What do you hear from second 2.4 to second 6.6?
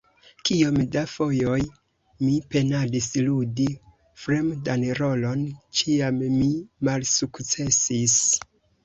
penadis ludi fremdan rolon, ĉiam mi